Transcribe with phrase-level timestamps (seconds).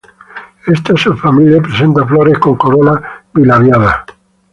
[0.65, 4.03] Esta subfamilia presenta flores con corola bilabiada.